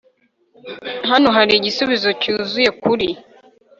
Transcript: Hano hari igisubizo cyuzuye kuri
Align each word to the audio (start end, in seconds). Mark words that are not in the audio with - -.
Hano 1.09 1.27
hari 1.37 1.51
igisubizo 1.55 2.09
cyuzuye 2.21 2.69
kuri 2.81 3.07